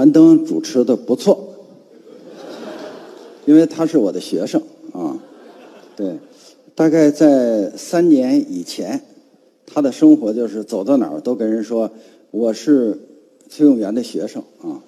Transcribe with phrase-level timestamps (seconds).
[0.00, 1.38] 樊登主持的不错，
[3.44, 4.62] 因为他是我的学生
[4.94, 5.20] 啊。
[5.94, 6.18] 对，
[6.74, 9.04] 大概在三年以前，
[9.66, 11.90] 他的生活就是走到哪儿都跟人说
[12.30, 12.98] 我是
[13.50, 14.80] 崔永元的学生啊。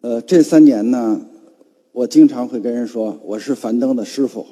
[0.00, 1.20] 呃，这三年呢，
[1.92, 4.44] 我经常会跟人说我是樊登的师傅。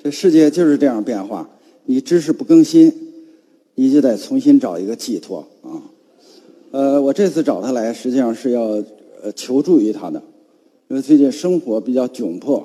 [0.00, 1.50] 这世界就是这样变化，
[1.86, 2.92] 你知识不更新，
[3.74, 5.82] 你就得重新找一个寄托啊。
[6.70, 8.82] 呃，我这次找他来，实际上是要
[9.34, 10.22] 求助于他的，
[10.88, 12.62] 因为最近生活比较窘迫。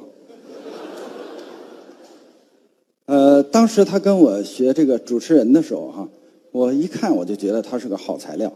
[3.08, 6.10] 呃，当时他跟我学这个主持人的时候，哈，
[6.52, 8.52] 我一看我就觉得他是个好材料。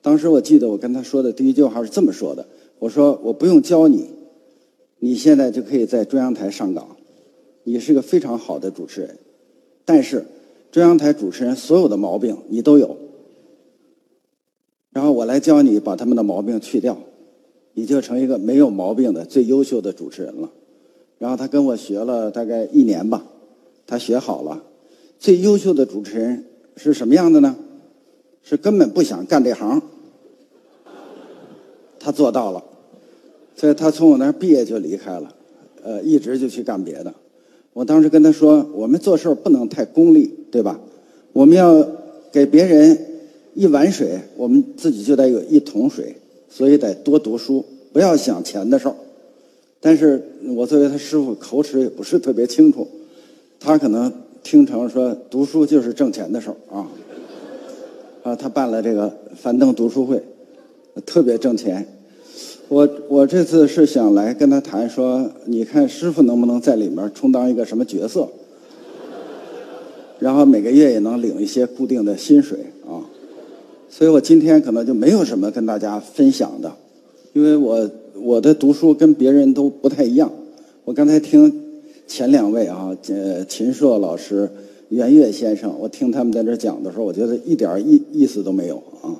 [0.00, 2.46] 当时我记得我跟他说的第一句话是这么说的
[2.78, 4.06] ：“我说我不用教你，
[5.00, 6.86] 你现在就可以在中央台上岗，
[7.64, 9.18] 你是个非常好的主持人。
[9.84, 10.24] 但是
[10.70, 12.96] 中央台主持人所有的毛病你都有。”
[14.94, 16.96] 然后我来教你把他们的毛病去掉，
[17.72, 20.48] 你就成一个没有毛病的最优秀的主持人了。
[21.18, 23.24] 然后他跟我学了大概一年吧，
[23.88, 24.62] 他学好了。
[25.18, 26.44] 最优秀的主持人
[26.76, 27.56] 是什么样的呢？
[28.44, 29.82] 是根本不想干这行。
[31.98, 32.62] 他做到了，
[33.56, 35.34] 所以他从我那儿毕业就离开了，
[35.82, 37.12] 呃，一直就去干别的。
[37.72, 40.78] 我当时跟他说：“我们做事不能太功利，对吧？
[41.32, 41.84] 我们要
[42.30, 42.96] 给别人。”
[43.54, 46.14] 一碗水，我们自己就得有一桶水，
[46.50, 48.94] 所以得多读书，不要想钱的事儿。
[49.80, 50.22] 但是
[50.56, 52.86] 我作为他师傅，口齿也不是特别清楚，
[53.60, 56.88] 他可能听成说读书就是挣钱的事儿啊。
[58.24, 60.22] 啊，他办了这个樊登读书会，
[61.04, 61.86] 特别挣钱。
[62.68, 68.26] 我我这次是想来跟他谈说，你看师傅能不能在里面充当一个什么角色，
[70.18, 72.58] 然后每个月也能领一些固定的薪水。
[73.96, 76.72] 所以我今天可能就没有什么跟大家分享的，
[77.32, 77.88] 因为我
[78.20, 80.32] 我的读书跟别人都不太一样。
[80.84, 81.62] 我刚才听
[82.08, 84.50] 前两位啊，呃，秦朔老师、
[84.88, 89.14] 袁岳先生，我听他们在这讲的时候，我觉得一点意意思都没有啊。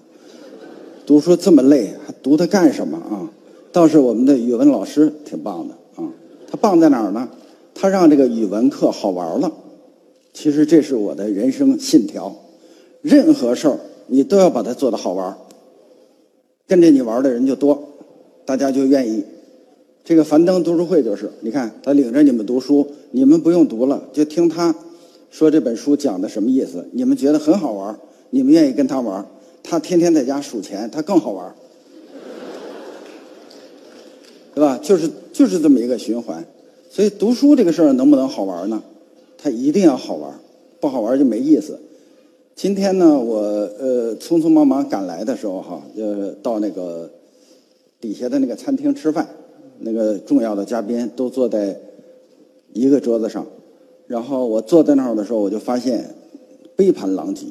[1.07, 3.31] 读书这么累，还读它干什么啊？
[3.71, 6.11] 倒是我们的语文老师挺棒的啊，
[6.51, 7.29] 他棒在哪儿呢？
[7.77, 9.53] 他让这个语文课好玩了。
[10.33, 12.35] 其实这是我的人生信条，
[13.03, 13.79] 任何事儿。
[14.07, 15.37] 你都要把它做得好玩
[16.67, 17.83] 跟着你玩的人就多，
[18.45, 19.25] 大家就愿意。
[20.05, 24.75] 这个樊登读书会就是，你看他领着你们读书，你们不用读了，就听他
[25.31, 27.99] 说这本书讲的什么意思，你们觉得很好玩
[28.31, 29.27] 你们愿意跟他玩
[29.63, 31.55] 他天天在家数钱，他更好玩
[34.55, 34.79] 对吧？
[34.83, 36.45] 就是就是这么一个循环。
[36.91, 38.83] 所以读书这个事儿能不能好玩呢？
[39.37, 40.39] 它一定要好玩
[40.81, 41.79] 不好玩就没意思。
[42.57, 47.11] 今天呢，我呃匆匆忙忙赶来的时候哈，呃到那个
[48.01, 49.29] 底下的那个餐厅吃饭，
[49.81, 51.77] 那个重要的嘉宾都坐在
[52.73, 53.45] 一个桌子上，
[54.07, 56.15] 然后我坐在那儿的时候，我就发现
[56.77, 57.45] 杯盘狼藉，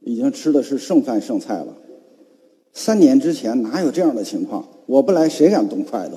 [0.00, 1.74] 已经吃的是剩饭剩菜了。
[2.74, 4.68] 三年之前哪有这样的情况？
[4.84, 6.16] 我不来谁敢动筷子？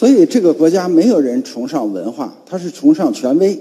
[0.00, 3.60] 所以这个国家没有人崇尚文化，他是崇尚权威。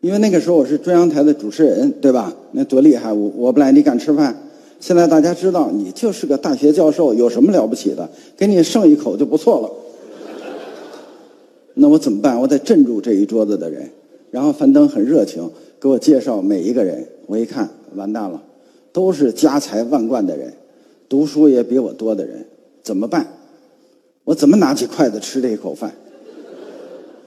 [0.00, 2.32] 因为那个时候我是中央台的主持人，对吧？
[2.52, 3.12] 那多厉害！
[3.12, 4.40] 我我不来，你敢吃饭？
[4.78, 8.08] 现在大家知道你就是个大学教授，有什么了不起的？
[8.36, 9.68] 给你剩一口就不错了。
[11.74, 12.40] 那我怎么办？
[12.40, 13.90] 我得镇住这一桌子的人。
[14.30, 15.50] 然后樊登很热情，
[15.80, 17.04] 给我介绍每一个人。
[17.26, 18.40] 我一看，完蛋了，
[18.92, 20.52] 都是家财万贯的人，
[21.08, 22.46] 读书也比我多的人，
[22.84, 23.26] 怎么办？
[24.28, 25.90] 我怎么拿起筷子吃这一口饭？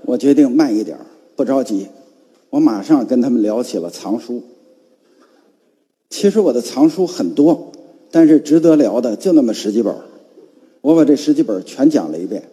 [0.04, 1.00] 我决定慢一点
[1.36, 1.88] 不着急。
[2.52, 4.44] 我马上跟他们聊起了藏书。
[6.12, 7.72] 其实我的藏书很多，
[8.12, 9.96] 但是值得聊的就那么十几本
[10.82, 12.44] 我把这十几本全讲了一遍。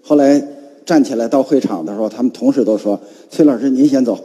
[0.00, 0.42] 后来
[0.86, 4.16] 站起来到会场的时候，他们同事都说：“崔老师，您先走。”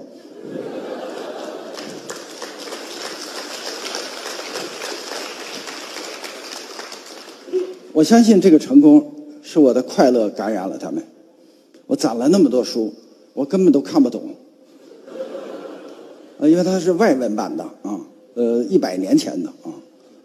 [7.91, 9.11] 我相信这个成功。
[9.47, 11.03] 是我的快乐感染了他们。
[11.85, 12.91] 我攒了那么多书，
[13.33, 14.23] 我根本都看不懂。
[16.39, 18.01] 呃，因为它是外文版的啊，
[18.33, 19.69] 呃，一百年前的啊，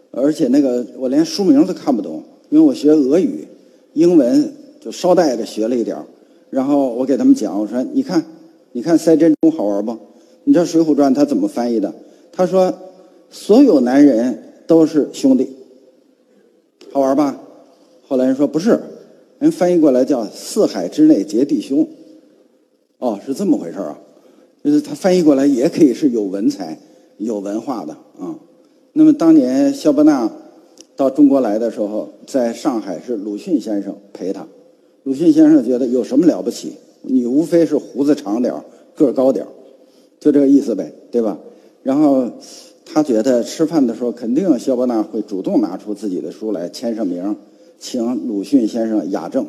[0.09, 3.47] 而且那个我连书名都看不懂，因为我学俄语，
[3.93, 4.51] 英文
[4.81, 5.95] 就捎带着学了一点
[6.49, 8.25] 然后我给他们讲，我说：“你看，
[8.71, 9.95] 你看塞珍珠好玩不？
[10.45, 11.93] 你知道《水浒传》他怎么翻译的？
[12.31, 12.73] 他说：
[13.29, 15.55] 所有男人都是兄弟，
[16.91, 17.39] 好玩吧？
[18.07, 18.79] 后来人说不是。”
[19.41, 21.87] 人翻译过来叫“四海之内皆弟兄”，
[22.99, 23.99] 哦，是这么回事啊，
[24.63, 26.77] 就是他翻译过来也可以是有文采、
[27.17, 28.37] 有文化的啊。
[28.93, 30.31] 那么当年肖伯纳
[30.95, 34.45] 到中国来的时候，在上海是鲁迅先生陪他。
[35.01, 36.73] 鲁迅先生觉得有什么了不起？
[37.01, 38.63] 你无非是胡子长点儿，
[38.93, 39.49] 个儿高点儿，
[40.19, 41.39] 就这个意思呗，对吧？
[41.81, 42.29] 然后
[42.85, 47.35] 他觉得吃饭的时候，肯定肖伯纳会主动拿出自己的书来签上名，
[47.81, 49.45] 请鲁迅先生雅正。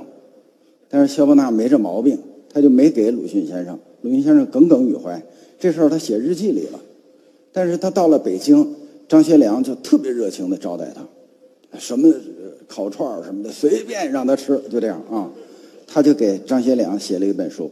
[0.89, 2.19] 但是肖伯纳没这毛病。
[2.55, 5.23] 他就没给鲁迅先生，鲁迅先生耿耿于怀。
[5.59, 6.79] 这时候他写日记里了，
[7.51, 8.75] 但是他到了北京，
[9.09, 12.13] 张学良就特别热情的招待他，什么
[12.69, 15.33] 烤串什么的随便让他吃，就这样啊。
[15.87, 17.71] 他就给张学良写了一本书，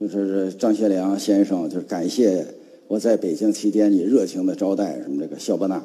[0.00, 2.44] 就是张学良先生就是感谢
[2.88, 5.80] 我在北京期间你热情的招待什么这个肖伯纳，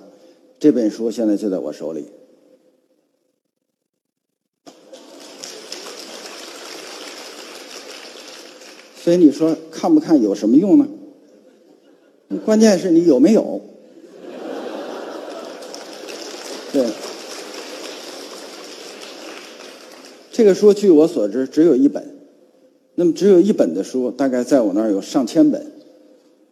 [0.58, 2.06] 这本书现在就在我手里。
[9.10, 10.88] 所以你说看不看有什么用呢？
[12.46, 13.60] 关键是你有没有。
[16.72, 16.86] 对，
[20.32, 22.08] 这个书据我所知只有一本，
[22.94, 25.66] 那么只有一本的书，大概在我那儿有上千本。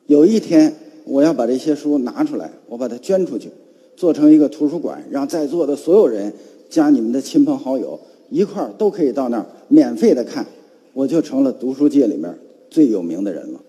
[0.07, 3.51] 有一天我要把这些书拿出来，我把它捐出去，
[3.95, 6.33] 做成一个图书馆，让在座的所有人
[6.71, 8.00] 加你们的亲朋好友
[8.31, 10.48] 一块儿都可以到那儿免费的看，
[10.94, 12.33] 我就成了读书界里面。
[12.69, 13.59] 最有名的人了，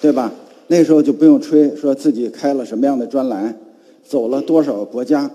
[0.00, 0.32] 对吧？
[0.68, 3.56] 那时候就不用吹，说自己开了什么样的专栏，
[4.04, 5.30] 走了多少个国家。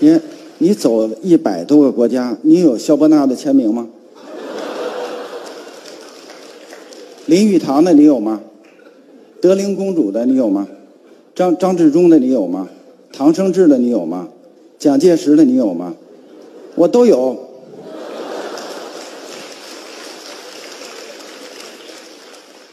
[0.00, 0.20] 你
[0.58, 3.88] 你走一百多个国家，你有肖伯纳的签名吗？
[7.24, 8.42] 林语堂的你有吗？
[9.40, 10.68] 德龄公主的你有吗？
[11.34, 12.68] 张张治中的你有吗？
[13.12, 14.28] 唐生智的你有吗？
[14.78, 15.94] 蒋介石的你有吗？
[16.74, 17.36] 我都有。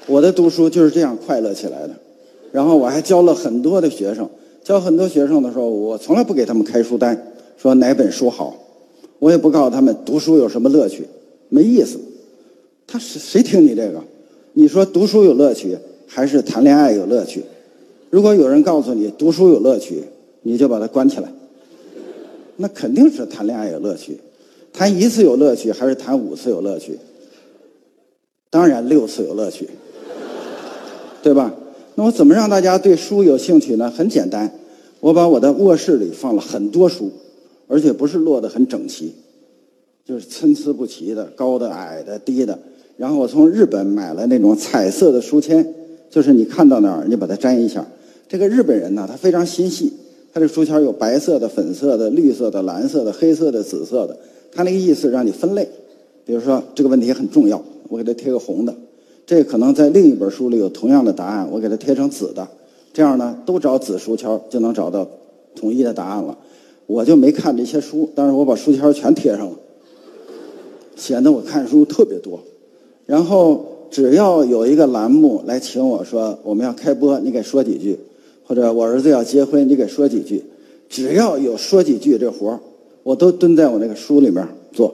[0.08, 1.92] 我的读书就是这样快乐起来的。
[2.52, 4.30] 然后我还教了很多的学生，
[4.64, 7.18] 教很多学生的时候，我从来不给他们开书单，
[7.58, 8.54] 说哪本书好，
[9.20, 11.08] 我也不告诉他们读书有什么乐趣，
[11.50, 11.98] 没意思。
[12.86, 14.04] 他谁谁听你这个？
[14.54, 17.42] 你说读书有乐趣，还是谈恋爱有乐趣？
[18.12, 20.04] 如果有人告诉你读书有乐趣，
[20.42, 21.32] 你就把它关起来。
[22.58, 24.20] 那肯定是谈恋爱有乐趣，
[24.74, 27.00] 谈一次有乐趣还是谈五次有乐趣？
[28.50, 29.70] 当然六次有乐趣，
[31.24, 31.54] 对吧？
[31.96, 33.90] 那我怎么让大家对书有兴趣呢？
[33.90, 34.52] 很简单，
[35.00, 37.10] 我把我的卧室里放了很多书，
[37.68, 39.14] 而且不是摞得很整齐，
[40.06, 42.60] 就是参差不齐的，高的、矮的、低的。
[42.98, 45.66] 然后我从日本买了那种彩色的书签，
[46.10, 47.88] 就是你看到哪儿，你把它粘一下。
[48.32, 49.92] 这个日本人呢，他非常心细，
[50.32, 54.16] 他这书签有白色的、粉色的、绿色的、蓝色的、黑色的、紫色的。
[54.54, 55.68] 他那个意思让你分类，
[56.24, 58.72] 比如说这个问题很重要，我给他贴个红的；
[59.26, 62.48] 这可能在另一本书里有同样的答案，我给他贴成紫的。
[62.94, 65.06] 这样呢，都找紫书签就能找到
[65.54, 66.38] 统一的答案了。
[66.88, 69.58] 我就没看这些书，但是我把书签全贴上了，
[70.96, 72.40] 显得我看书特别多。
[73.06, 78.00] 然后只要有一个栏目来请我说我们要开播，你给说几句。
[78.52, 80.44] 或者我儿子要结婚，你给说几句，
[80.90, 82.60] 只要有说几句这活儿，
[83.02, 84.94] 我都蹲在我那个书里面做。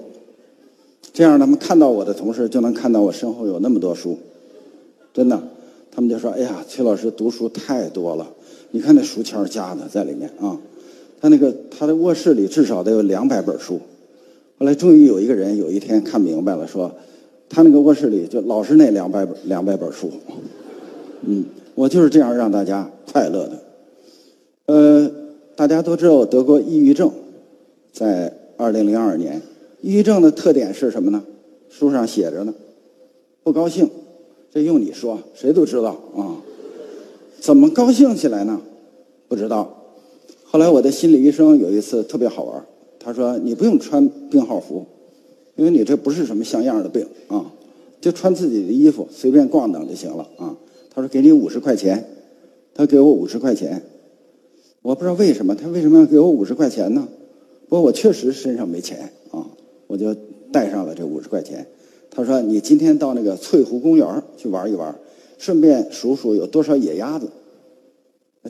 [1.12, 4.16] 这样他们看到我的同事就能看到我身后有那么多书，
[5.12, 5.42] 真的，
[5.90, 8.30] 他们就说：“哎呀，崔老师读书太多了，
[8.70, 10.60] 你看那书签夹的在里面啊。”
[11.20, 13.82] 他那个他的卧室里至少得有两百本书。
[14.60, 16.92] 后来终于有一个人有一天看明白了，说
[17.50, 20.12] 他那个卧室里就老是那两百本两百本书，
[21.24, 21.44] 嗯。
[21.78, 23.64] 我就是这样让大家快乐的。
[24.66, 25.12] 呃，
[25.56, 27.12] 大家都知道我得过抑郁症，
[27.94, 29.40] 在二零零二年。
[29.82, 31.24] 抑郁症的特点是什么呢？
[31.70, 32.54] 书上写着呢，
[33.44, 33.88] 不高兴。
[34.52, 36.42] 这用你说，谁都知道啊。
[37.40, 38.60] 怎么高兴起来呢？
[39.28, 39.72] 不知道。
[40.46, 42.66] 后来我的心理医生有一次特别好玩，
[42.98, 44.84] 他说：“你不用穿病号服，
[45.56, 47.46] 因为你这不是什么像样的病啊，
[48.02, 50.58] 就穿自己的衣服，随便逛荡就行了啊。”
[50.98, 52.04] 他说：“给你五十块钱。”
[52.74, 53.84] 他给我五十块钱，
[54.82, 57.08] 我不知道为什么，他为什么要给我五十块钱呢？
[57.68, 59.46] 不过我确实身上没钱啊，
[59.86, 60.16] 我就
[60.52, 61.68] 带上了这五十块钱。
[62.10, 64.96] 他说：“你今天到那个翠湖公园去玩一玩，
[65.38, 67.30] 顺便数数有多少野鸭子。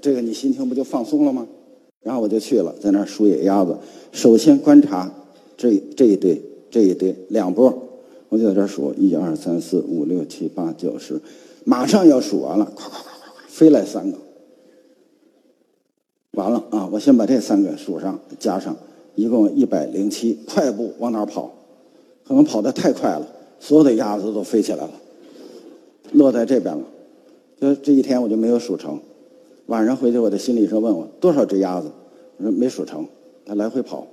[0.02, 1.46] 这个你心情不就放松了吗？”
[2.04, 3.78] 然后我就去了，在那儿数野鸭子。
[4.14, 5.14] 首先观察
[5.58, 7.74] 这这一堆，这一堆两波，
[8.30, 11.22] 我就在这数一二三四五六七八九十。
[11.70, 14.18] 马上要数完了，咵咵咵咵咵，飞来三个。
[16.32, 16.88] 完了啊！
[16.94, 18.74] 我先把这三个数上，加上，
[19.16, 20.40] 一共一百零七。
[20.48, 21.52] 快步往哪跑？
[22.26, 23.28] 可能跑得太快了，
[23.60, 24.92] 所有的鸭子都飞起来了，
[26.14, 26.86] 落在这边了。
[27.60, 29.02] 就这一天我就没有数成。
[29.66, 31.92] 晚上回去，我的心理医生问我多少只鸭子，
[32.38, 33.06] 我说没数成。
[33.46, 34.08] 他来回跑。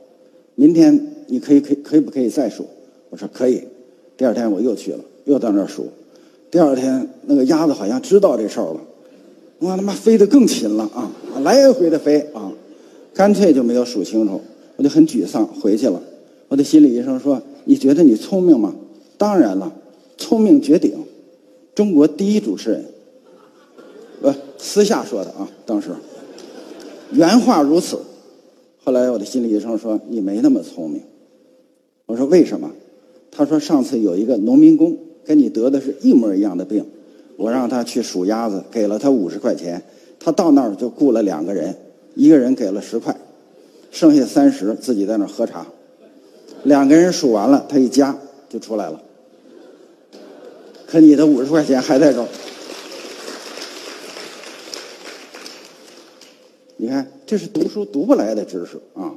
[0.56, 2.66] 明天你可以可以可以不可以再数？
[3.11, 3.62] 我说可以。
[4.16, 5.87] 第二天我又去了，又到那儿数。
[6.54, 8.80] 第二天那个鸭子好像知道这事儿了，
[9.58, 11.11] 我他妈飞得更勤了啊，
[11.42, 12.52] 来回的飞啊，
[13.12, 14.40] 干脆就没有数清楚，
[14.76, 16.00] 我就很沮丧，回去了。
[16.46, 18.73] 我的心理医生说：“你觉得你聪明吗？”
[19.18, 19.73] 当然了，
[20.16, 20.92] 聪明绝顶，
[21.75, 22.84] 中国第一主持人。
[24.23, 25.90] 呃，私下说的啊，当时
[27.11, 27.99] 原话如此。
[28.84, 31.02] 后来我的心理医生说：“你没那么聪明。”
[32.06, 32.70] 我说：“为什么？”
[33.32, 36.85] 他说：“上次有一个农民工。”跟你得的是一模一样的病，
[37.37, 39.83] 我让他去数鸭子，给了他五十块钱，
[40.21, 41.75] 他到那儿就雇了两个人，
[42.14, 43.16] 一个人给了十块，
[43.90, 45.66] 剩下三十自己在那儿喝茶，
[46.62, 48.16] 两个人数完了，他一加
[48.49, 49.00] 就出来了，
[50.87, 52.28] 可你的五十块钱还在这儿，
[56.76, 59.14] 你看这是读书读不来的知识啊，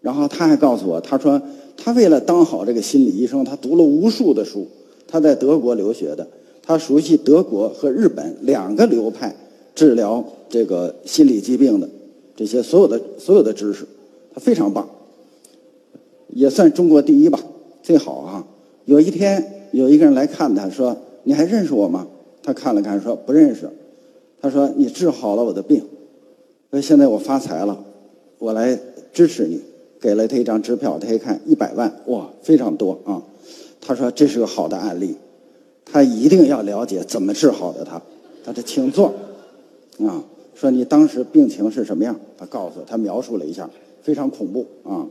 [0.00, 1.42] 然后他还告诉我，他说
[1.76, 4.66] 他为了当好这个心理医生，他读了无数的书。
[5.16, 6.28] 他在德国留学的，
[6.62, 9.34] 他熟悉德国和日本两个流派
[9.74, 11.88] 治疗这个心理疾病的
[12.36, 13.86] 这些所有的所有的知识，
[14.34, 14.86] 他非常棒，
[16.28, 17.40] 也算中国第一吧，
[17.82, 18.46] 最好啊！
[18.84, 20.94] 有一天有一个人来看他说
[21.24, 22.06] ：“你还认识我吗？”
[22.44, 23.66] 他看了看说：“不认识。”
[24.42, 25.82] 他说：“你治好了我的病，
[26.70, 27.82] 说现在我发财了，
[28.38, 28.78] 我来
[29.14, 29.62] 支持你。”
[29.98, 33.22] 给了他一张支票，他一看一百万，哇，非常多啊！
[33.86, 35.14] 他说：“这是个好的案例，
[35.84, 38.02] 他一定要了解怎么治好的他。”
[38.44, 39.14] 他说：“请坐。”
[40.04, 40.24] 啊，
[40.54, 42.18] 说你当时病情是什么样？
[42.36, 43.70] 他告诉他描述了一下，
[44.02, 45.06] 非常恐怖啊。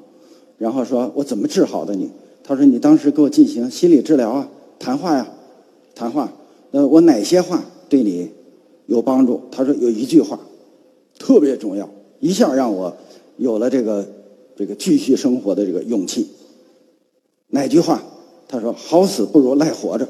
[0.58, 2.10] 然后说：“我怎么治好的你？”
[2.44, 5.28] 他说：“你当时给我进行心理治疗啊，谈话呀，
[5.96, 6.32] 谈话。
[6.72, 8.30] 那我哪些话对你
[8.88, 10.40] 有帮助？”他说：“有一句话
[11.18, 11.90] 特别重要，
[12.20, 12.96] 一下让我
[13.38, 14.06] 有了这个
[14.56, 16.30] 这个继续生活的这个勇气。”
[17.50, 18.04] 哪句话？
[18.48, 20.08] 他说：“好死不如赖活着。”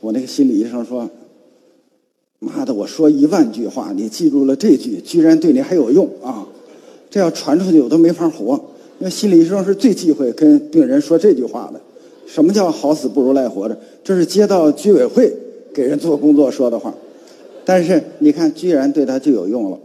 [0.00, 1.08] 我那个心理医生说
[2.38, 6.46] ：“妈的，我说一万句话，你记住了这句，居然对你还有用啊！
[7.10, 8.52] 这要传出去，我都没法活。
[8.98, 11.80] 因为心理医生是最忌讳跟病人说这句话的。
[12.26, 13.78] 什么叫好死不如赖活着？
[14.02, 15.34] 这是街道居委会
[15.72, 16.94] 给人做工作说的话。
[17.64, 19.78] 但是你看，居然对他就有用了。”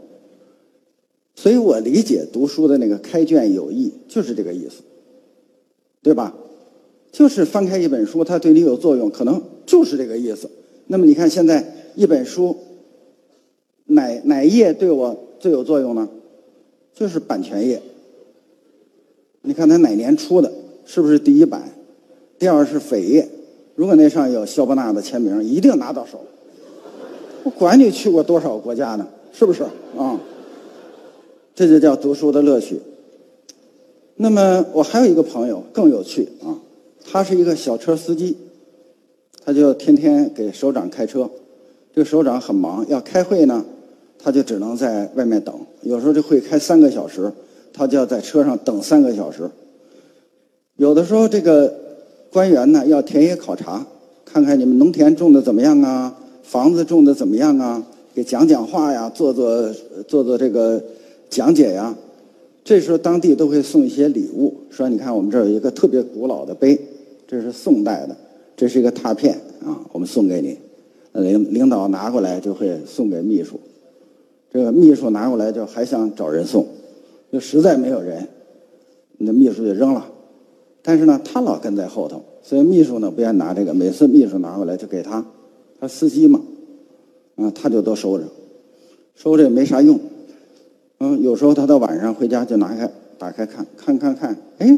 [1.42, 4.82] 所以我理解读书的那个开卷有益，就是这个意思，
[6.04, 6.36] 对吧？
[7.14, 10.52] 就是翻开一本书，它对你有作用，可能就是这个意思。
[10.88, 11.66] 那么你看，现在
[11.96, 12.58] 一本书，
[13.86, 16.10] 哪哪页对我最有作用呢？
[16.94, 17.82] 就是版权页。
[19.42, 20.52] 你看它哪年出的，
[20.84, 21.72] 是不是第一版？
[22.38, 23.26] 第二是扉页，
[23.76, 26.20] 如果那上有肖伯纳的签名，一定拿到手。
[27.44, 29.64] 我管你去过多少国家呢，是不是
[29.98, 30.20] 啊？
[31.60, 32.80] 这就叫读书的乐趣。
[34.16, 36.56] 那么我还有一个朋友更有趣啊，
[37.12, 38.38] 他是一个小车司机，
[39.44, 41.30] 他就天天给首长开车。
[41.94, 43.66] 这个首长很忙，要开会呢，
[44.18, 45.54] 他就只能在外面等。
[45.82, 47.30] 有时候这会开三个小时，
[47.74, 49.50] 他就要在车上等三个小时。
[50.78, 51.76] 有的时候这个
[52.32, 53.86] 官员呢要田野考察，
[54.24, 57.86] 看看你们农田种的怎么样啊，房子种的怎么样啊，
[58.16, 59.70] 给讲讲话呀，做做
[60.08, 60.82] 做做这个。
[61.30, 61.96] 讲解呀，
[62.64, 66.80] 这时候当地都会送一些礼物，说你看我们这有一个特别古老的碑，
[67.28, 68.16] 这是宋代的，
[68.58, 70.58] 这是一个拓片啊，我们送给你。
[71.14, 73.60] 领领导拿过来就会送给秘书，
[74.52, 76.66] 这个秘书拿过来就还想找人送，
[77.32, 78.28] 就实在没有人，
[79.18, 80.06] 那秘书就扔了。
[80.82, 85.26] 但是呢，他老跟在后头，所以秘书呢不愿拿这个，每次秘书拿过来就给他，
[85.80, 86.40] 他司机嘛，
[87.36, 88.26] 啊，他就都收着，
[89.16, 90.00] 收着也没啥用。
[91.00, 94.78] 嗯，有时候他到晚上回家就拿开打开看，看看看，哎，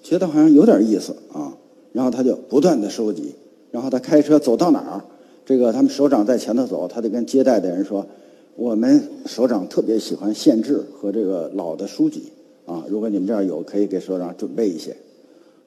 [0.00, 1.52] 觉得好像有点意思啊，
[1.92, 3.34] 然后他就不断的收集，
[3.72, 5.02] 然后他开车走到哪儿，
[5.44, 8.06] 这个他们首长在前头走，他就跟接待的人说，
[8.54, 12.30] 我们首长特别喜欢县志和这个老的书籍
[12.64, 14.96] 啊，如果你们这儿有，可以给首长准备一些，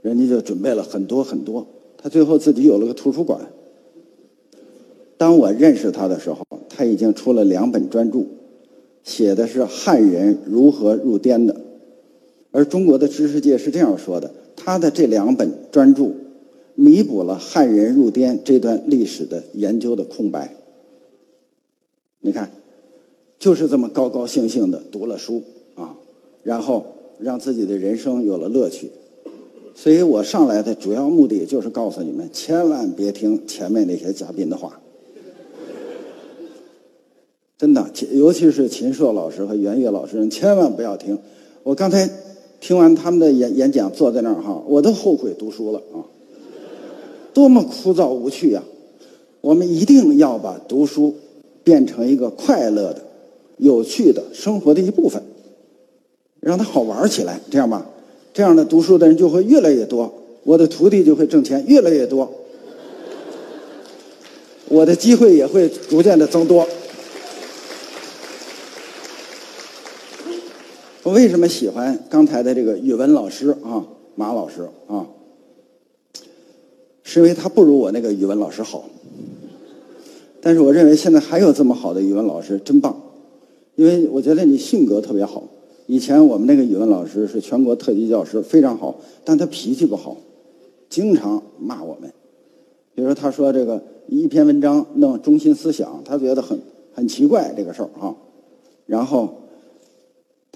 [0.02, 3.42] 人家就准备了很多很多，他最后自己有了个图书馆。
[5.18, 8.20] 当我认识他的时候，他已经出了两本专著。
[9.08, 11.56] 写的是汉人如何入滇的，
[12.52, 16.12] 而中国的知识界是这样说的：他的这两本专著，
[16.76, 20.54] 弥补了汉人入滇这段历史的研究的空白。
[22.20, 22.52] 你看，
[23.40, 25.42] 就是这么高高兴兴的读了书
[25.76, 25.96] 啊，
[26.44, 26.86] 然后
[27.18, 28.92] 让自己的人生有了乐趣。
[29.74, 34.82] 所以我上来的主要目的就是告诉你们，千万别听前面那些嘉宾的话。
[37.58, 41.18] 真的，尤其是秦朔老师和袁岳老师，你千万不要听。
[41.64, 42.08] 我刚才
[42.62, 46.06] 听完他们的演演讲，坐在那儿哈，我都后悔读书了啊！
[47.34, 48.62] 多么枯燥无趣呀！
[49.42, 51.16] 我们一定要把读书
[51.64, 53.02] 变成一个快乐的、
[53.58, 55.24] 有趣的生活的一部分，
[56.40, 57.88] 让它好玩起来，这样吧？
[58.36, 62.32] 这样的读书的人就会越来越多，我的徒弟就会挣钱越来越多，
[64.70, 66.68] 我的机会也会逐渐的增多。
[71.08, 75.08] 我为什么喜欢刚才的这个语文老师啊，马老师啊？
[77.02, 78.90] 是因为他不如我那个语文老师好。
[80.42, 83.02] 但是我认为现在还有这么好的语文老师，真棒。
[83.76, 85.44] 因为我觉得你性格特别好。
[85.86, 90.18] 以前我们那个语文老师是全国特级教师，非常好，但他脾气不好，
[90.90, 92.12] 经常骂我们。
[92.94, 96.60] 比如说，他说这个一篇文章弄中心思想，他觉得很
[96.94, 98.14] 很奇怪这个事儿哈。
[98.86, 99.34] 然后。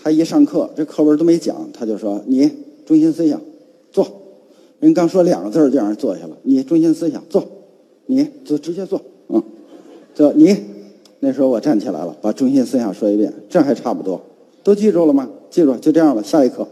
[0.03, 2.49] 他一上课，这课文都没讲，他就说：“你
[2.85, 3.39] 中心思想，
[3.91, 4.07] 坐。”
[4.79, 6.35] 人刚说两个字就让人坐下了。
[6.41, 7.47] 你中心思想，坐。
[8.07, 8.99] 你就直接坐。
[9.29, 9.43] 嗯，
[10.15, 10.33] 坐。
[10.33, 10.57] 你
[11.19, 14.19] 那时候我站起来了，把中心思想说一遍，这还差不多。
[14.63, 15.29] 都记住了吗？
[15.51, 16.23] 记住，就这样了。
[16.23, 16.67] 下一课。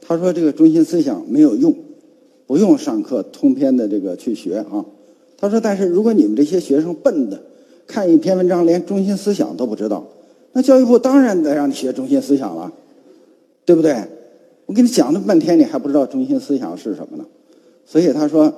[0.00, 1.74] 他说：“这个中心思想没有用，
[2.46, 4.86] 不用上课通篇的这个去学啊。”
[5.36, 7.42] 他说：“但是如果你们这些学生笨的，
[7.88, 10.06] 看一篇文章连中心思想都不知道。”
[10.56, 12.72] 那教育部当然得让你学中心思想了，
[13.66, 13.94] 对不对？
[14.64, 17.26] 我跟你讲了半天，你还不知道中心思想是什么呢？
[17.84, 18.50] 所以他说，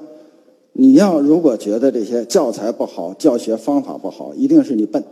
[0.74, 5.02] 你要如果觉得这些教材不好，教学方法不好，一定是你笨。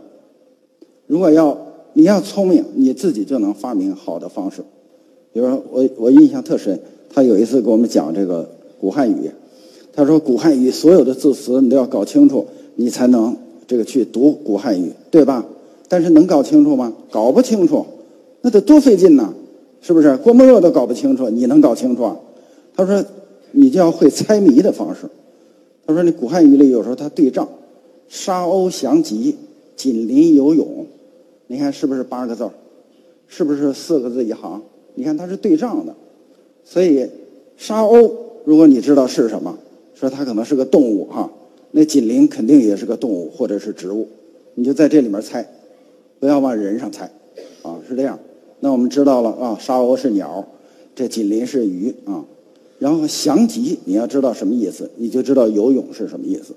[1.07, 1.57] 如果要
[1.91, 4.61] 你要聪明，你自己就能发明好的方式。
[5.33, 9.29] 比如说，我我印象特深，他有一次给我们讲这个古汉语，
[9.91, 13.35] 他说古汉语所有的字词你都要搞清楚，你才能
[13.67, 15.45] 这个去读古汉语，对吧？
[15.87, 16.93] 但是能搞清楚吗？
[17.09, 17.85] 搞不清楚，
[18.41, 19.33] 那得多费劲呢，
[19.81, 20.15] 是不是？
[20.17, 22.03] 郭沫若都搞不清楚，你能搞清楚？
[22.03, 22.17] 啊？
[22.75, 23.03] 他说，
[23.51, 25.09] 你就要会猜谜的方式。
[25.85, 27.47] 他说，你古汉语里有时候他对仗，
[28.07, 29.35] 沙鸥翔集，
[29.75, 30.85] 锦鳞游泳，
[31.47, 32.49] 你看是不是八个字？
[33.27, 34.61] 是不是四个字一行？
[34.95, 35.93] 你看它是对仗的，
[36.63, 37.07] 所以
[37.55, 38.11] 沙鸥，
[38.45, 39.57] 如果你知道是什么，
[39.95, 41.29] 说它可能是个动物哈，
[41.71, 44.07] 那锦鳞肯定也是个动物或者是植物，
[44.55, 45.47] 你就在这里面猜。
[46.19, 47.11] 不要往人上猜，
[47.61, 48.17] 啊，是这样。
[48.59, 50.47] 那我们知道了啊，沙鸥是鸟，
[50.95, 52.25] 这锦鳞是鱼啊。
[52.79, 56.53] 然后翔集，你要知道什么意思，你就知道游泳是什么意思。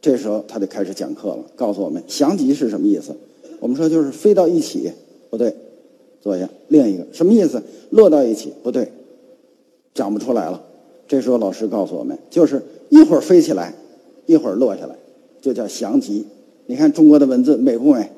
[0.00, 3.14] 这时候他就开始讲课了，告诉我们翔集是什么意思。
[3.58, 4.92] 我们说就是飞到一起，
[5.30, 5.54] 不对，
[6.20, 6.48] 坐下。
[6.68, 7.62] 另一个什么意思？
[7.90, 8.92] 落到一起，不对，
[9.94, 10.62] 讲不出来了。
[11.08, 13.74] 这时候老师告诉我们，就是一会儿飞起来，
[14.26, 14.96] 一会儿落下来，
[15.40, 16.24] 就叫翔集。
[16.66, 18.10] 你看中国的文字美不美？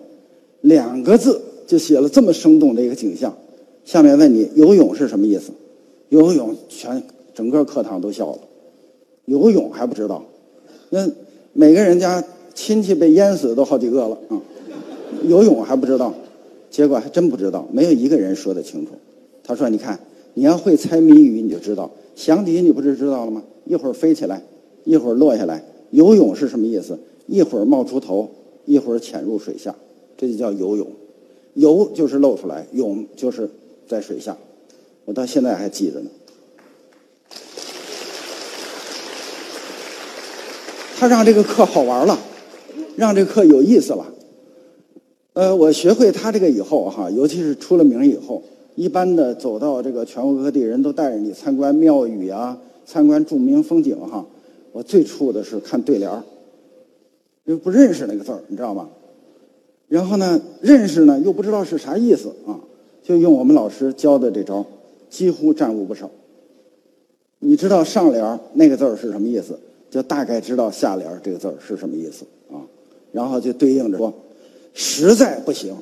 [0.61, 3.37] 两个字就写了这么生动的一个景象。
[3.85, 5.51] 下面问你，游泳是什么意思？
[6.11, 7.03] 游泳全
[7.35, 8.39] 整个课堂都笑了。
[9.25, 10.25] 游泳还不知道？
[10.91, 11.09] 那
[11.53, 14.41] 每个人家亲戚被淹死都好几个了啊！
[15.25, 16.15] 游泳还不知道？
[16.71, 18.93] 结果还真不知道，没有一个人说得清楚。
[19.43, 19.99] 他说：“你看，
[20.35, 21.91] 你要会猜谜语，你就知道。
[22.15, 23.43] 翔笛你不是知道了吗？
[23.65, 24.43] 一会儿飞起来，
[24.85, 25.65] 一会儿落下来。
[25.91, 26.99] 游泳是什么意思？
[27.27, 28.29] 一会儿冒出头，
[28.67, 29.75] 一会儿潜入水下。”
[30.19, 30.87] 这就叫游泳，
[31.55, 33.49] 游就是露出来，泳就是
[33.87, 34.37] 在水下。
[35.05, 36.11] 我到现在还记着呢。
[40.97, 42.19] 他让这个课好玩了，
[42.97, 44.13] 让这课有意思了。
[45.35, 48.43] 呃，我学会他这个以后哈，尤其是出了名以后，
[48.75, 54.27] 一般的走到这个全国各地，人都带着你参观庙宇啊，参观著名风景哈。
[54.73, 56.25] 我最怵的是看对联儿，
[57.45, 58.89] 因为不认识那个字儿，你知道吗？
[59.89, 62.61] 然后呢，认识呢又不知道是啥意思啊，
[63.03, 64.65] 就用我们老师教的这招，
[65.09, 66.11] 几乎占悟不少。
[67.39, 69.59] 你知道上联那个字儿是什么意思，
[69.91, 72.61] 就大概知道下联这个字儿是什么意思啊。
[73.13, 74.13] 然后就对应着说，
[74.75, 75.75] 实在不行，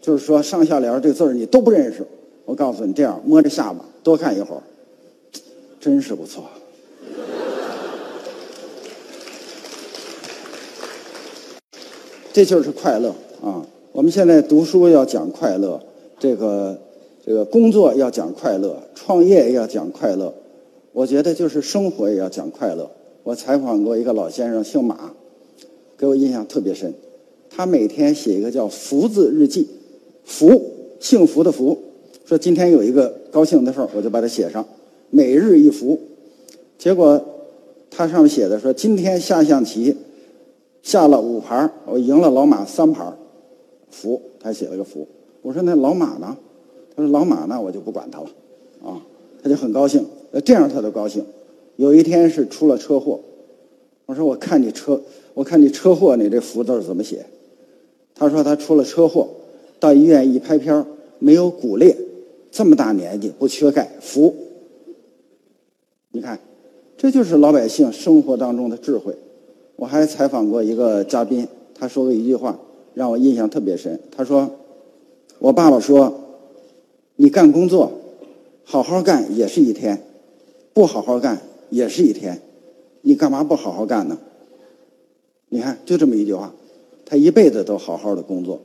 [0.00, 2.04] 就是说上下联这字儿你都不认识，
[2.44, 4.62] 我告诉你，这样摸着下巴多看一会儿，
[5.78, 6.44] 真是不错。
[12.32, 13.14] 这就是快乐。
[13.42, 15.80] 啊，我们现在读书要讲快乐，
[16.16, 16.78] 这个
[17.26, 20.32] 这个工作要讲快乐，创业要讲快乐，
[20.92, 22.88] 我觉得就是生活也要讲快乐。
[23.24, 25.10] 我采访过一个老先生，姓马，
[25.98, 26.94] 给我印象特别深。
[27.50, 29.66] 他每天写一个叫“福”字日记，
[30.24, 30.62] 福
[31.00, 31.76] 幸福的福，
[32.24, 34.64] 说今天有一个高兴的事儿，我就把它写上，
[35.10, 35.98] 每日一福。
[36.78, 37.20] 结果
[37.90, 39.96] 他上面写的说今天下象棋
[40.82, 43.14] 下了五盘，我赢了老马三盘，
[43.92, 45.06] 福，他写了个福。
[45.42, 46.36] 我说那老马呢？
[46.96, 48.26] 他说老马呢，我就不管他了，
[48.82, 49.00] 啊，
[49.42, 50.04] 他就很高兴，
[50.44, 51.24] 这样他都高兴。
[51.76, 53.20] 有一天是出了车祸，
[54.06, 55.00] 我说我看你车，
[55.34, 57.24] 我看你车祸，你这福字怎么写？
[58.14, 59.28] 他说他出了车祸，
[59.80, 60.84] 到医院一拍片，
[61.18, 61.96] 没有骨裂，
[62.50, 64.34] 这么大年纪不缺钙，福。
[66.10, 66.38] 你看，
[66.98, 69.14] 这就是老百姓生活当中的智慧。
[69.76, 72.60] 我还采访过一个嘉宾，他说过一句话
[72.94, 74.00] 让我印象特别深。
[74.16, 74.50] 他说
[75.38, 76.12] ：“我爸爸说，
[77.16, 77.92] 你干工作，
[78.64, 80.02] 好好干也是一天，
[80.72, 82.40] 不好好干也是一天，
[83.00, 84.18] 你干嘛不好好干呢？”
[85.48, 86.52] 你看，就这么一句话。
[87.04, 88.58] 他一辈子都好好的工作，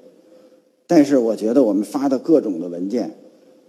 [0.88, 3.14] 但是我觉得我们发的各种的文件，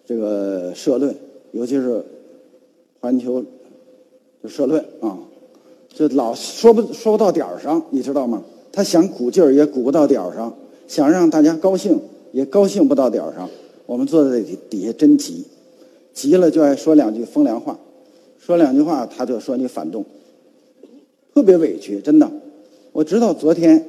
[0.07, 1.13] 这个社论，
[1.51, 2.05] 尤其是
[3.01, 3.45] 环球
[4.45, 5.19] 社论啊，
[5.89, 8.45] 就老说不说不到点儿上，你知道吗？
[8.73, 10.55] 他想鼓劲儿也鼓不到点儿上，
[10.87, 12.01] 想让大家高兴
[12.33, 13.49] 也高兴不到点儿上。
[13.87, 15.45] 我们坐在底底下真急，
[16.13, 17.79] 急了就爱说两句风凉话，
[18.39, 20.05] 说两句话他就说你反动，
[21.35, 22.31] 特别委屈，真的。
[22.93, 23.85] 我知道昨天。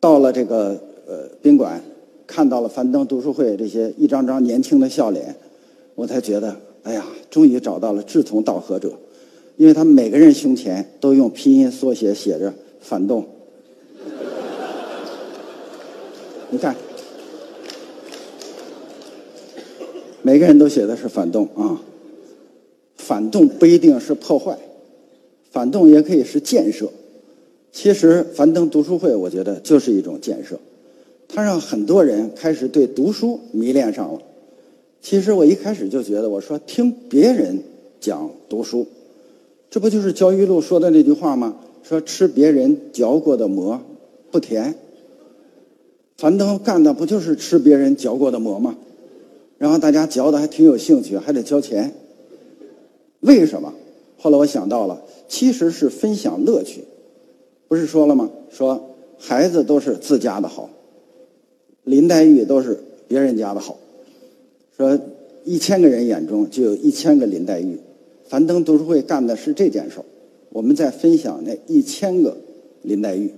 [0.00, 1.80] 到了这个呃宾馆，
[2.26, 5.32] 看到了樊登读书会这些一张张年轻的笑脸，
[5.94, 8.90] 我才觉得，哎呀，终于找到了志同道合者，
[9.56, 13.24] 因为他们每个人胸前都用拼音缩写写着“反动”。
[16.52, 16.76] 你看，
[20.20, 21.80] 每个人都写的是“反动”啊，
[22.98, 24.58] 反动不一定是破坏，
[25.50, 26.90] 反动也可以是建设。
[27.72, 30.60] 其实，樊登读书会，我觉得就是一种建设，
[31.26, 34.20] 它让很多人开始对读书迷恋上了。
[35.00, 37.62] 其实我一开始就觉得，我说听别人
[37.98, 38.86] 讲读书，
[39.70, 41.56] 这不就是焦裕禄说的那句话吗？
[41.82, 43.80] 说吃别人嚼过的馍
[44.30, 44.74] 不甜。
[46.22, 48.76] 樊登干的不就是吃别人嚼过的馍吗？
[49.58, 51.92] 然后大家嚼的还挺有兴趣，还得交钱。
[53.18, 53.74] 为什么？
[54.18, 56.84] 后来我想到了，其实是分享乐趣。
[57.66, 58.30] 不是说了吗？
[58.52, 60.70] 说孩子都是自家的好，
[61.82, 63.76] 林黛玉都是别人家的好。
[64.76, 64.96] 说
[65.42, 67.80] 一千个人眼中就有一千个林黛玉。
[68.28, 70.04] 樊登读书会干的是这件事儿，
[70.50, 72.36] 我们在分享那一千个
[72.82, 73.32] 林黛玉。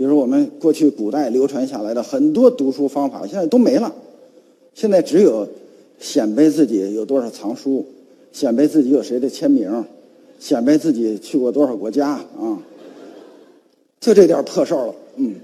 [0.00, 3.94] 比如我们过去古代流传下来的很多读书方法，现在都没了。
[4.72, 5.46] 现在只有
[5.98, 7.84] 显摆自己有多少藏书，
[8.32, 9.84] 显摆自己有谁的签名，
[10.38, 12.62] 显摆自己去过多少国家啊。
[14.00, 15.34] 就这点破事儿了，嗯，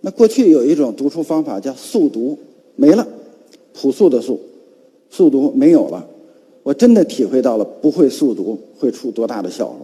[0.00, 2.38] 那过去有一种读书方法叫速读，
[2.76, 3.06] 没了，
[3.74, 4.40] 朴素的速，
[5.10, 6.08] 速读没有了，
[6.62, 9.76] 我真的体会到了不会速读会出多大的笑话。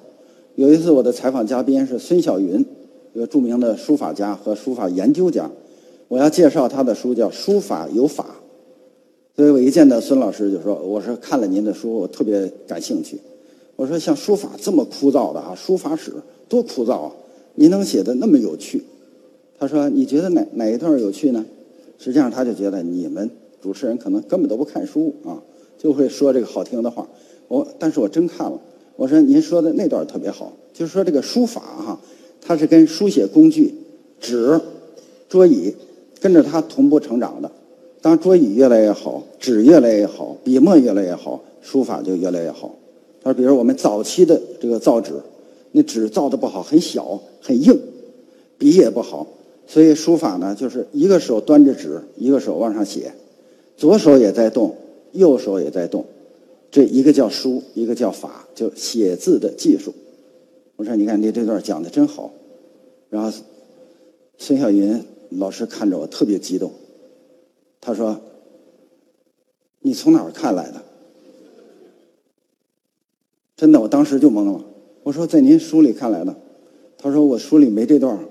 [0.54, 2.64] 有一次我的采访嘉宾是孙小云，
[3.16, 5.50] 一个著名的书法家和书法研究家，
[6.06, 8.24] 我要介绍他的书叫《书法有法》，
[9.34, 13.18] 所以我一见到孙老师就说：“我说看了您的书，我特别感兴趣。
[13.74, 16.12] 我说像书法这么枯燥的啊，书法史
[16.46, 17.12] 多枯燥啊。”
[17.56, 18.84] 您能写的那么有趣，
[19.58, 21.42] 他说：“你觉得哪哪一段有趣呢？”
[21.96, 23.30] 实际上，他就觉得你们
[23.62, 25.40] 主持人可能根本都不看书啊，
[25.78, 27.08] 就会说这个好听的话。
[27.48, 28.60] 我，但是我真看了。
[28.96, 31.98] 我说：“您说的那段特别好，就是说这个书法哈，
[32.46, 33.74] 它是跟书写工具
[34.20, 34.60] 纸、
[35.28, 35.74] 桌椅
[36.20, 37.50] 跟着它同步成长的。
[38.00, 42.74] 当桌椅越来越好，纸越来越好，笔墨越来越好，书法就越来越好。
[43.22, 45.12] 他说：“比如我们早期的这个造纸。”
[45.72, 47.78] 那纸造的不好，很小很硬，
[48.56, 49.26] 笔也不好，
[49.66, 53.12] 所以书法呢，就是一个手端着纸，一个手往上写，
[53.76, 54.74] 左手也在动，
[55.12, 56.06] 右手也在动，
[56.70, 59.92] 这一个叫书，一个叫法，就写字的技术。
[60.76, 62.30] 我说，你看你这段讲的真好。
[63.08, 63.32] 然后
[64.38, 66.72] 孙晓云老师看着我特别激动，
[67.80, 68.20] 他说
[69.80, 70.80] ：“你从哪儿看来的？”
[73.56, 74.62] 真的，我当时就懵了。
[75.02, 76.36] 我说在您书里看来的，
[76.98, 78.18] 他说我书里没这段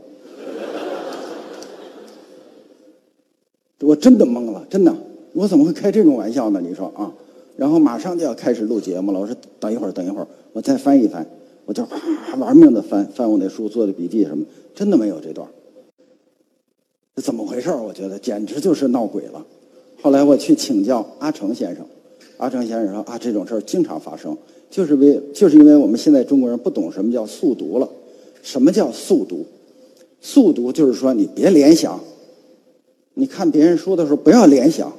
[3.82, 4.96] 我真的懵了，真的，
[5.34, 6.62] 我怎么会开这种玩笑呢？
[6.62, 7.12] 你说啊，
[7.56, 11.28] 然后马上就要开始录节目了，我说等一会儿，等一会儿，我再翻一翻，
[11.66, 15.48] 我就啪玩命的翻翻我那书做的笔记什么，真的没有这段
[17.16, 19.46] 这怎么回事我觉得简直就是闹鬼了。
[20.02, 21.86] 后来我去请教阿成先生，
[22.38, 24.38] 阿成先生说啊，这种事儿经常发生。
[24.70, 27.90] 就是为就是因为我们现在中国人不懂什么叫速读了，
[28.44, 29.46] 什么叫速读？
[30.20, 32.00] 速读就是说你别联想，
[33.14, 34.92] 你看别人书的时候不要联想，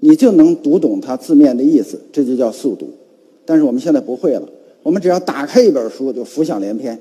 [0.00, 2.88] 你就能读懂它字面的意思，这就叫速读。
[3.44, 4.48] 但是我们现在不会了，
[4.84, 6.96] 我们只要打开一本书就浮想联翩，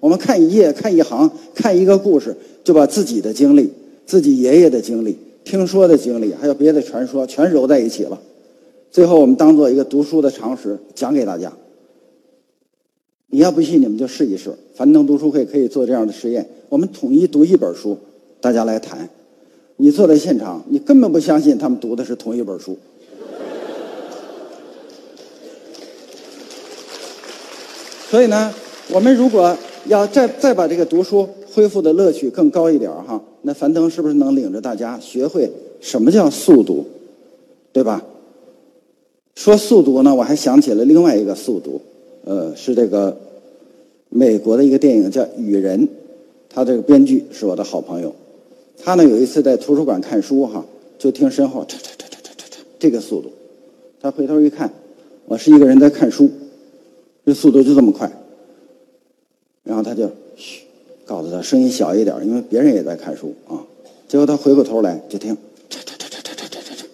[0.00, 3.70] 我们看一页、看一行、看一个故事，就把自己的经历、
[4.06, 5.14] 自己爷爷的经历、
[5.44, 8.18] 听说的经历，还有别的传说全揉在一起了。
[8.90, 11.52] 最后我们当做一个读书的常识讲给大家。
[13.26, 14.50] 你要不信，你们就试一试。
[14.74, 17.98] 樊登读书会可以做这样的实验，我们统一读一本书，
[18.40, 19.06] 大家来谈。
[19.76, 22.78] 你坐在现场，你根本不相信他们读的是同一本书。
[28.10, 28.52] 所以呢，
[28.90, 29.54] 我们如果
[29.86, 36.86] 要再再把这个读书恢复的乐趣更高一点哈，那樊登是不是能领着大家学会什么叫速读，
[37.70, 38.02] 对吧？
[39.34, 41.80] 说速读呢，我还想起了另外一个速读。
[42.24, 43.16] 呃，是这个
[44.08, 45.86] 美国的一个电影叫《雨人》，
[46.48, 48.14] 他这个编剧是我的好朋友。
[48.82, 50.64] 他呢有一次在图书馆看书哈，
[50.98, 53.30] 就听身后嚓嚓嚓嚓嚓嚓嚓这个速度，
[54.00, 54.72] 他回头一看，
[55.26, 56.30] 我是一个人在看书，
[57.28, 58.10] 这速度就这么快。
[59.62, 60.62] 然后他就嘘，
[61.04, 63.60] 告诉他声音小一点，因为别人也在看书啊。
[64.08, 65.36] 结果他回过头来就听
[65.68, 66.84] 嚓嚓嚓嚓嚓嚓嚓嚓，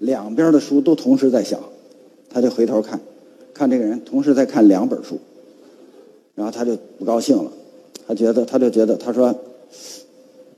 [0.00, 1.58] 两边的书都同时在响，
[2.28, 3.00] 他就回头看。
[3.54, 5.18] 看这个人同时在看两本书，
[6.34, 7.50] 然后他就不高兴了，
[8.06, 9.34] 他觉得他就觉得他说，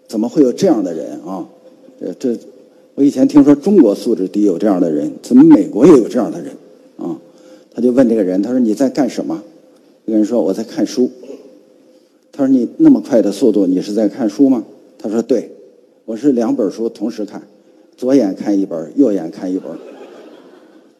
[0.08, 1.46] 怎么会有这样的人啊？
[2.00, 2.36] 这这，
[2.96, 6.52] 我以前听说中国素质低有这样的人，怎么美国也有这样的人
[6.98, 7.16] 啊？
[7.72, 9.42] 他就问这个人，他说你在干什么？
[10.06, 11.10] 这个人说我在看书。
[12.32, 14.64] 他说你那么快的速度，你是在看书吗？
[14.98, 15.50] 他说对，
[16.04, 17.42] 我是两本书同时看，
[17.96, 19.70] 左眼看一本，右眼看一本。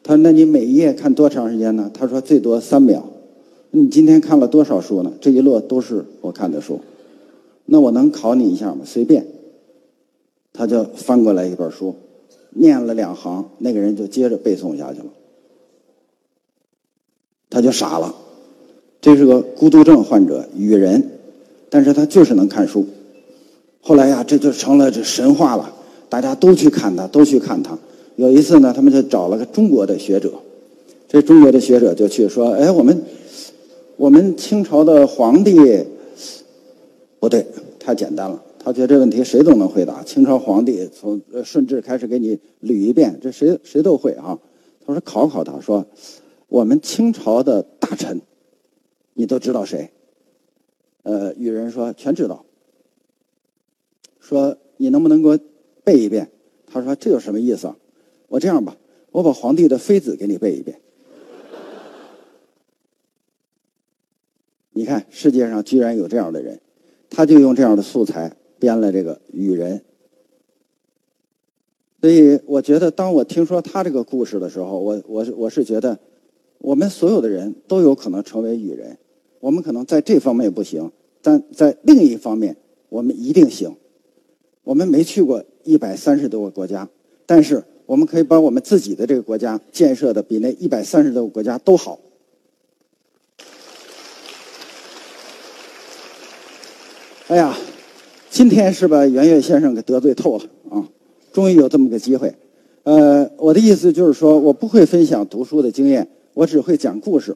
[0.03, 3.07] 他说：“那你每一页看多长时间呢？”他说：“最多三秒。”
[3.69, 5.13] 你今天看了多少书呢？
[5.21, 6.79] 这一摞都是我看的书。
[7.67, 8.81] 那我能考你一下吗？
[8.83, 9.25] 随便。
[10.53, 11.95] 他就翻过来一本书，
[12.49, 15.05] 念了两行，那个人就接着背诵下去了。
[17.51, 18.15] 他就傻了。
[18.99, 21.11] 这是个孤独症患者，与人，
[21.69, 22.87] 但是他就是能看书。
[23.81, 25.73] 后来呀，这就成了这神话了，
[26.09, 27.77] 大家都去看他，都去看他。
[28.15, 30.33] 有一次呢，他们就找了个中国的学者，
[31.07, 33.01] 这中国的学者就去说：“哎，我们
[33.97, 35.57] 我们清朝的皇帝
[37.19, 37.45] 不对，
[37.79, 38.41] 太简单了。
[38.63, 40.03] 他觉得这问题谁都能回答。
[40.03, 44.37] 清朝皇帝从顺治开始给你捋一遍，这谁谁都会啊。
[44.85, 45.83] 他说考考他说，
[46.51, 48.21] 我们清朝的大臣，
[49.13, 49.89] 你都知道谁？
[51.03, 52.45] 呃，有人说全知道。
[54.19, 55.39] 说你能不能给我
[55.85, 56.29] 背一遍？
[56.67, 57.77] 他说这有什么意思啊？”
[58.27, 58.75] 我这样吧，
[59.11, 60.81] 我把皇帝的妃子给你背一遍。
[64.71, 66.59] 你看，世界上居然有这样的人，
[67.09, 69.79] 他就用这样的素材编了这个《雨人》。
[72.01, 75.97] 所以，我觉得当我听说他这个故事的时候，我我我是觉得，
[76.61, 78.97] 我们所有的人都有可能成为雨人。
[79.39, 82.55] 我们可能在这方面不行，但在另一方面，
[82.89, 83.75] 我们一定行。
[84.63, 86.87] 我们没去过一百三十多个国家，
[87.25, 87.63] 但是。
[87.87, 91.99] 我们可以把我们自己的这个国家建设的比那一百三十多个国家都好。
[97.27, 97.57] 哎呀，
[98.29, 100.87] 今天是把袁岳先生给得罪透了啊！
[101.33, 102.33] 终于有这么个机会。
[102.83, 107.35] 呃，我的意思就是说，我不会分享读书的经验，我只会讲故事。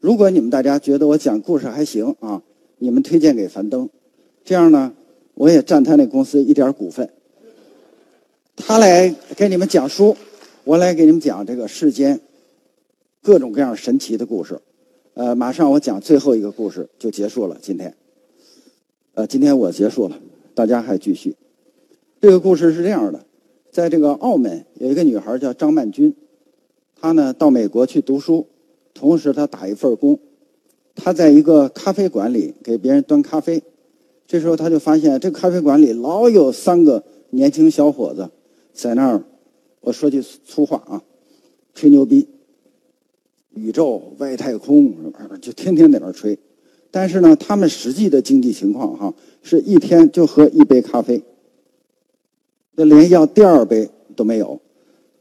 [0.00, 2.42] 如果你们大家觉得我讲故事还行啊，
[2.78, 3.88] 你们推荐给樊登，
[4.44, 4.92] 这样呢，
[5.34, 7.10] 我也占他那公司一点股份。
[8.56, 10.16] 他来给你们讲书，
[10.64, 12.20] 我来给你们讲这个世间
[13.22, 14.60] 各种各样神奇的故事。
[15.14, 17.56] 呃，马上我讲最后一个故事就结束了。
[17.62, 17.94] 今天，
[19.14, 20.20] 呃，今天我结束了，
[20.54, 21.34] 大家还继续。
[22.20, 23.24] 这个故事是这样的：
[23.70, 26.14] 在这个澳门有一个女孩叫张曼君，
[27.04, 28.46] 他呢到美国去读书，
[28.94, 30.18] 同时他打一份工。
[30.94, 33.62] 他在一个咖啡馆里给别人端咖啡，
[34.26, 38.30] 这时候他就发现这咖啡馆里老有三个年轻小伙子。
[38.72, 39.22] 在那儿，
[39.82, 41.02] 我说句粗话啊，
[41.74, 42.26] 吹牛逼，
[43.50, 44.94] 宇宙、外太空，
[45.42, 46.38] 就天天在那儿吹。
[46.90, 51.22] 但是呢，他们实际的经济情况哈，是一天就喝一杯咖啡，
[52.76, 54.58] 那连要第二杯都没有。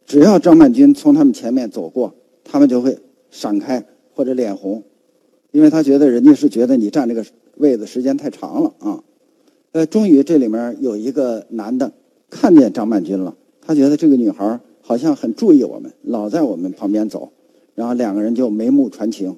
[0.05, 2.13] 只要张曼君从他们前面走过，
[2.43, 2.97] 他们就会
[3.31, 4.83] 闪开或者脸红，
[5.51, 7.25] 因为他觉得人家是觉得你站这个
[7.57, 9.03] 位子时间太长了啊。
[9.71, 11.91] 呃，终于这里面有一个男的
[12.29, 13.35] 看见张曼君了。
[13.65, 17.31] 他觉得这个女孩好像很注意我们，老在我们旁边走，
[17.73, 19.37] 然后两个人就眉目传情。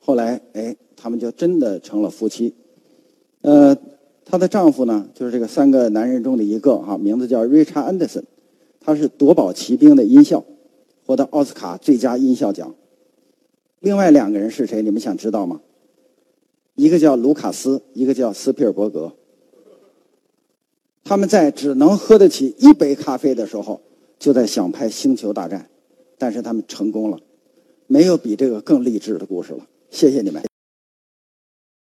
[0.00, 2.54] 后来，哎，他们就真的成了夫妻。
[3.42, 3.76] 呃，
[4.24, 8.22] 她的丈夫呢，就是这个三个男人中的一个哈，名字叫 Richard Anderson，
[8.84, 10.44] 他是夺宝奇兵的音效，
[11.06, 12.74] 获得奥斯卡最佳音效奖。
[13.80, 14.82] 另外两个人是谁？
[14.82, 15.60] 你们想知道吗？
[16.74, 19.12] 一个叫卢卡斯，一个叫斯皮尔伯格。
[21.04, 23.80] 他们在只能喝得起一杯咖啡的时候，
[24.18, 25.60] 就在想拍《星球大战》，
[26.16, 27.18] 但是他们成功了。
[27.88, 29.66] 没有比这个更励志的故事了。
[29.90, 30.51] 谢谢你们。